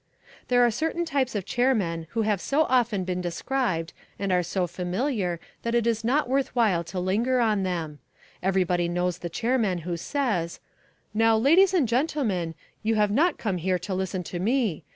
[0.47, 4.65] There are certain types of chairmen who have so often been described and are so
[4.65, 7.99] familiar that it is not worth while to linger on them.
[8.41, 10.59] Everybody knows the chairman who says;
[11.13, 14.85] "Now, ladies and gentlemen, you have not come here to listen to me.